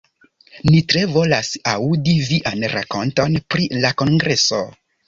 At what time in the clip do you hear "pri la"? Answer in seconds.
3.47-3.95